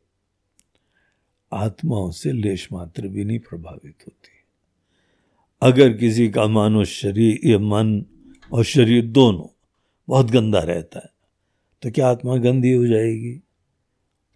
[1.53, 4.30] आत्माओं से लेश मात्र भी नहीं प्रभावित होती।
[5.61, 8.03] अगर किसी का मानो शरीर, या मन
[8.51, 9.47] और शरीर दोनों
[10.07, 11.09] बहुत गंदा रहता है
[11.83, 13.33] तो क्या आत्मा गंदी हो जाएगी?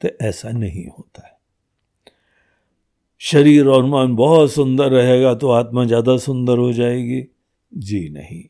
[0.02, 1.34] तो ऐसा नहीं होता है।
[3.22, 7.22] शरीर और मन बहुत सुंदर रहेगा तो आत्मा ज़्यादा सुंदर हो जाएगी?
[7.72, 8.44] जी नहीं।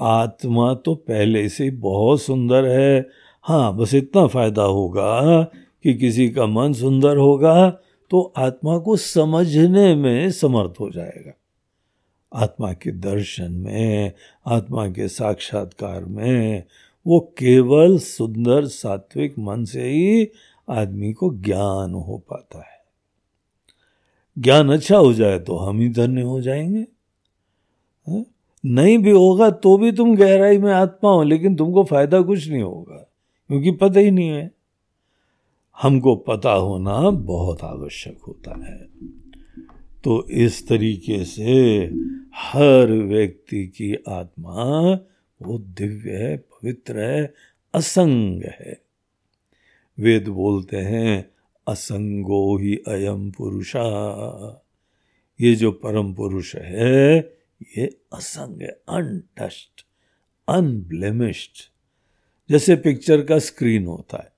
[0.00, 3.08] आत्मा तो पहले से बहुत सुंदर है।
[3.44, 5.42] हाँ बस इतना फ़ायदा होगा
[5.84, 7.70] कि किसी का मन सुंदर होगा
[8.10, 11.32] तो आत्मा को समझने में समर्थ हो जाएगा।
[12.32, 14.12] आत्मा के दर्शन में,
[14.46, 16.64] आत्मा के साक्षात्कार में,
[17.06, 20.28] वो केवल सुंदर सात्विक मन से ही
[20.68, 22.80] आदमी को ज्ञान हो पाता है।
[24.38, 26.80] ज्ञान अच्छा हो जाए तो हम ही धन्य हो जाएँगे।
[28.08, 28.24] हा?
[28.64, 32.62] नहीं भी होगा तो भी तुम गहराई में आत्मा हो, लेकिन तुमको फ़ायदा कुछ नहीं
[32.62, 33.10] होगा,
[33.48, 34.50] क्योंकि पता ही नहीं है।
[35.82, 38.88] हमको पता होना बहुत आवश्यक होता है।
[40.04, 41.52] तो इस तरीके से
[42.34, 44.90] हर व्यक्ति की आत्मा
[45.42, 47.34] वो दिव्य है, पवित्र है,
[47.74, 48.82] असंग है।
[49.98, 51.30] वेद बोलते हैं,
[51.68, 53.86] असंगो ही अयम पुरुषा।
[55.40, 57.18] ये जो परम पुरुष है,
[57.78, 59.86] ये असंग है अनटस्ट
[60.48, 61.50] अनब्लेमिश्ड
[62.50, 64.32] जैसे पिक्चर का स्क्रीन होता है।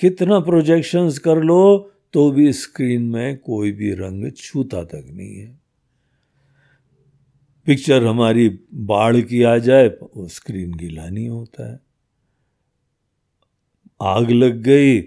[0.00, 5.58] कितना प्रोजेक्शंस कर लो तो भी स्क्रीन में कोई भी रंग छूता तक नहीं है।
[7.66, 11.80] पिक्चर हमारी बाढ़ की आ जाए, वो स्क्रीन गीला नहीं होता है।
[14.02, 15.00] आग लग गई,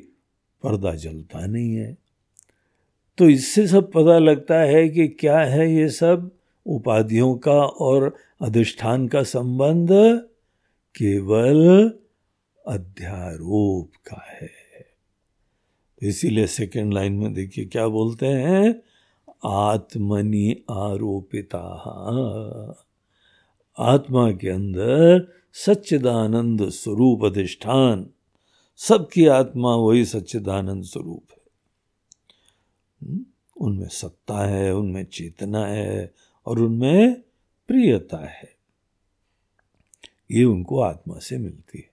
[0.63, 1.97] पर्दा जलता नहीं है।
[3.17, 6.31] तो इससे सब पता लगता है कि क्या है ये सब,
[6.65, 9.89] उपाधियों का और अधिष्ठान का संबंध
[10.95, 11.91] केवल
[12.67, 14.60] अध्यारोप का है।
[16.01, 18.81] इसीलिए सेकेंड लाइन में देखिए, क्या बोलते हैं?
[19.45, 21.59] आत्मनि आरोपिता।
[23.77, 28.09] आत्मा के अंदर सच्चिदानंद स्वरूप अधिष्ठान।
[28.77, 31.41] सबकी आत्मा वही सच्चिदानंद स्वरूप है।
[33.01, 33.25] हम्म?
[33.57, 36.13] उनमें सत्ता है, उनमें चेतना है
[36.45, 37.21] और उनमें
[37.67, 38.55] प्रियता है।
[40.31, 41.90] ये उनको आत्मा से मिलती है।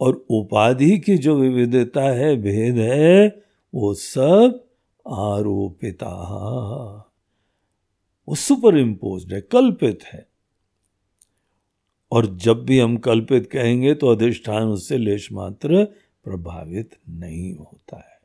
[0.00, 3.42] और उपाधि की जो विविधता है, भेद है,
[3.74, 4.64] वो सब
[5.08, 6.12] आरोपिता
[8.28, 10.26] वो सुपर इम्पोज है, कल्पित है।
[12.12, 15.84] और जब भी हम कल्पित कहेंगे तो अधिष्ठान उससे लेश मात्र
[16.24, 18.20] प्रभावित नहीं होता है।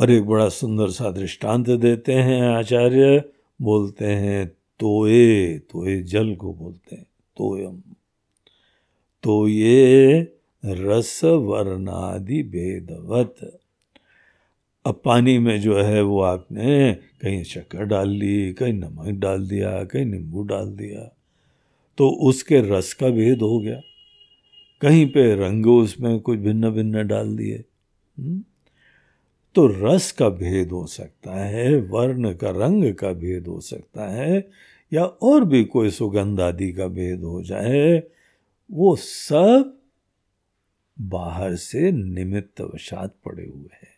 [0.00, 3.24] और एक बड़ा सुंदर सा दृष्टांत देते हैं आचार्य,
[3.62, 4.48] बोलते हैं,
[4.80, 7.82] तोए तोए जल को बोलते हैं, तोयम।
[9.22, 10.22] तो ये
[10.66, 13.60] रस वर्णादि भेदवत।
[14.86, 19.84] अब पानी में जो है वो आपने कहीं शक्कर डाल ली, कहीं नमक डाल दिया,
[19.84, 21.16] कहीं नींबू डाल दिया
[21.98, 23.80] तो उसके रस का भेद हो गया।
[24.80, 27.64] कहीं पे रंग उसमें कुछ भिन्न भिन्न डाल दिए।
[28.18, 28.42] हम्म?
[29.54, 34.50] तो रस का भेद हो सकता है, वर्ण का, रंग का भेद हो सकता है,
[34.92, 38.02] या और भी कोई सुगंध आदि का भेद हो जाए
[38.70, 39.78] वो सब
[41.00, 43.92] बाहर से निमित्त वशात पड़े हुए हैं।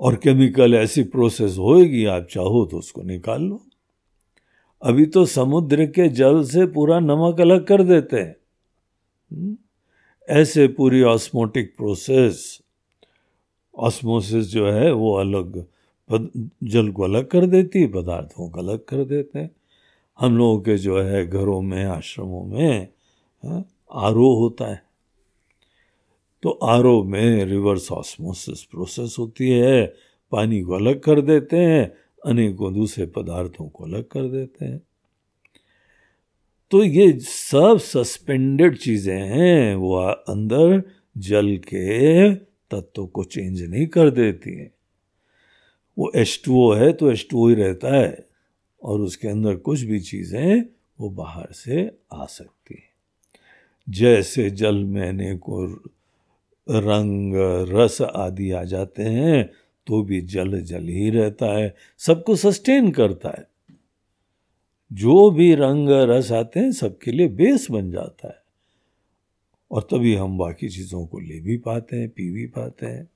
[0.00, 3.66] और केमिकल ऐसी प्रोसेस होएगी, आप चाहो तो उसको निकाल लो।
[4.82, 8.36] अभी तो समुद्र के जल से पूरा नमक अलग कर देते हैं।
[9.32, 9.56] हम्म?
[10.28, 12.60] ऐसे पूरी ऑस्मोटिक प्रोसेस
[13.76, 15.66] ऑस्मोसिस जो है वो अलग
[16.64, 19.50] जल को अलग कर देती है, पदार्थों को अलग कर देते हैं।
[20.18, 22.88] हम लोगों के जो है घरों में, आश्रमों में
[23.92, 24.82] आरो होता है।
[26.42, 29.94] तो आर में रिवर्स ऑस्मोसिस प्रोसेस होती है,
[30.32, 31.94] पानी को अलग कर देते हैं,
[32.26, 34.80] अनेकों दूसरे पदार्थों को अलग कर देते हैं।
[36.70, 40.82] तो ये सब सस्पेंडेड चीज़ें हैं, वो अंदर
[41.18, 44.74] जल के तत्व को चेंज नहीं कर देती हैं।
[45.98, 48.33] वो एच है तो एच ही रहता है।
[48.84, 50.64] और उसके अंदर कुछ भी चीज़ें
[51.00, 52.94] वो बाहर से आ सकती हैं।
[53.88, 55.72] जैसे जल में अनेकों
[56.70, 57.32] रंग,
[57.70, 59.50] रस आदि आ जाते हैं
[59.86, 63.48] तो भी जल जल ही रहता है, सबको सस्टेन करता है।
[64.92, 68.42] जो भी रंग, रस आते हैं, सबके लिए बेस बन जाता है।
[69.70, 73.10] और तभी हम बाकी चीज़ों को ले भी पाते हैं, पी भी पाते हैं।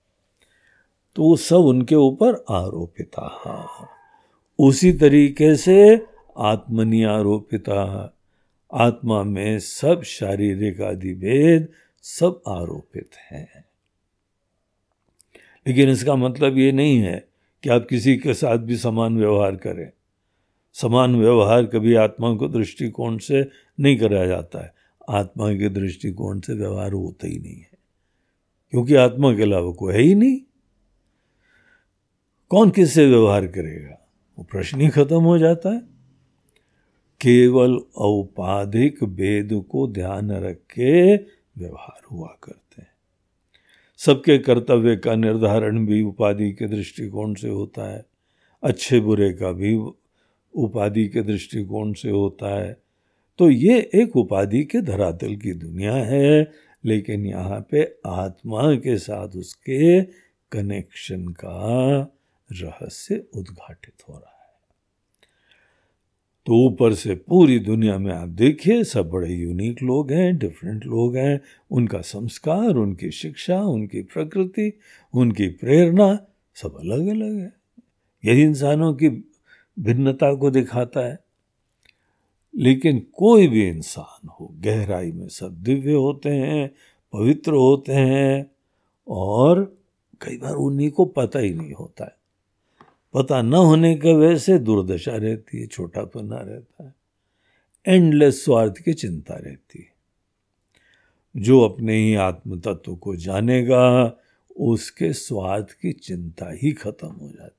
[1.16, 3.26] तो वो सब उनके ऊपर आरोपिता
[4.58, 6.06] उसी तरीके से
[6.38, 7.82] आत्मनि आरोपिता
[8.74, 11.68] आत्मा में सब शारीरिक आदि भेद
[12.04, 13.64] सब आरोपित हैं।
[15.66, 17.28] लेकिन इसका मतलब ये नहीं है
[17.62, 19.90] कि आप किसी के साथ भी समान व्यवहार करें।
[20.72, 23.42] समान व्यवहार कभी आत्मा को दृष्टिकोण से
[23.80, 24.72] नहीं कराया जाता है।
[25.10, 27.78] आत्मा के दृष्टिकोण से व्यवहार होता ही नहीं है,
[28.72, 30.40] क्योंकि आत्मा के अलावा कोई है ही नहीं।
[32.50, 33.97] कौन किससे व्यवहार करेगा?
[34.38, 35.80] वो प्रश्न ही खत्म हो जाता है।
[37.20, 41.16] केवल औपाधिक वेद को ध्यान रख के
[41.58, 42.88] व्यवहार हुआ करते हैं।
[43.96, 48.06] सबके कर्तव्य का निर्धारण भी उपाधि के दृष्टिकोण से होता है।
[48.62, 49.74] अच्छे बुरे का भी
[50.54, 52.80] उपाधि के दृष्टिकोण से होता है।
[53.38, 56.52] तो ये एक उपाधि के धरातल की दुनिया है,
[56.84, 60.02] लेकिन यहाँ पे आत्मा के साथ उसके
[60.52, 62.14] कनेक्शन का
[62.52, 64.38] रहस्य उद्घाटित हो रहा है।
[66.46, 71.16] तो ऊपर से पूरी दुनिया में आप देखिए, सब बड़े यूनिक लोग हैं डिफरेंट लोग
[71.16, 71.40] हैं।
[71.70, 74.78] उनका संस्कार, उनकी शिक्षा, उनकी प्रकृति,
[75.14, 77.52] उनकी प्रेरणा सब अलग अलग है।
[78.24, 79.08] यही इंसानों की
[79.78, 81.18] भिन्नता को दिखाता है।
[82.56, 86.74] लेकिन कोई भी इंसान हो, गहराई में सब दिव्य होते हैं,
[87.12, 88.50] पवित्र होते हैं
[89.08, 89.78] और
[90.20, 92.17] कई बार उन्हीं को पता ही नहीं होता है।
[93.18, 96.94] पता न होने की वजह से दुर्दशा रहती है, छोटापना रहता है।
[97.86, 99.92] एंडलेस स्वार्थ की चिंता रहती है।
[101.36, 104.16] जो अपने ही आत्म तत्व को जानेगा,
[104.56, 107.54] उसके स्वार्थ की चिंता ही खत्म हो जाती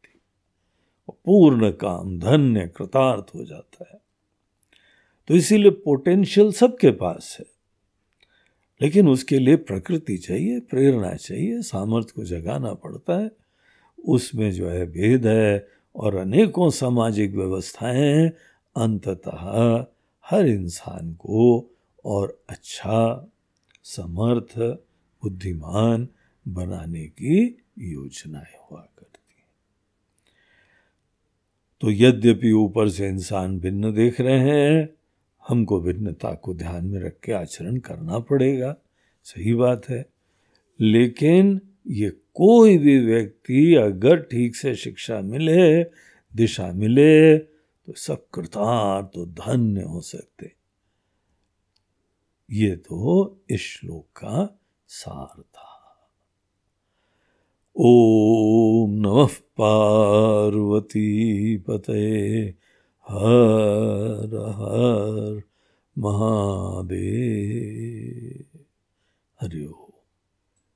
[1.25, 4.01] पूर्ण काम, धन्य, कृतार्थ हो जाता है।
[5.27, 7.45] तो इसीलिए पोटेंशियल सबके पास है।
[8.81, 13.31] लेकिन उसके लिए प्रकृति चाहिए, प्रेरणा चाहिए, सामर्थ्य को जगाना पड़ता है।
[14.05, 18.29] उसमें जो है भेद है और अनेकों सामाजिक व्यवस्थाएँ
[18.75, 19.85] अंततः
[20.25, 21.71] हर इंसान को
[22.05, 23.27] और अच्छा
[23.83, 24.59] समर्थ,
[25.23, 26.07] बुद्धिमान
[26.47, 29.45] बनाने की योजनाएँ हुआ करती हैं।
[31.81, 34.89] तो यद्यपि ऊपर से इंसान भिन्न देख रहे हैं,
[35.47, 38.75] हमको भिन्नता को ध्यान में रख के आचरण करना पड़ेगा,
[39.23, 40.05] सही बात है।
[40.79, 42.09] लेकिन ये
[42.39, 45.83] कोई भी व्यक्ति अगर ठीक से शिक्षा मिले,
[46.35, 50.51] दिशा मिले तो सब कृतार्थ तो धन्य हो सकते।
[52.51, 56.09] ये तो इस श्लोक का सार था।
[57.75, 62.55] ओम नमः पार्वती पते
[63.09, 65.41] हर हर
[65.97, 68.59] महादेव।
[69.41, 69.88] हरिओ